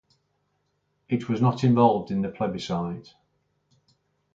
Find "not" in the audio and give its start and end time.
1.43-1.63